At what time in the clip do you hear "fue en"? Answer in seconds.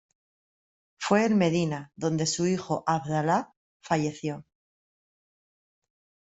0.97-1.37